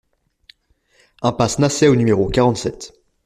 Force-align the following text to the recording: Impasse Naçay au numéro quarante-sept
Impasse 1.21 1.59
Naçay 1.59 1.87
au 1.87 1.95
numéro 1.95 2.27
quarante-sept 2.27 2.91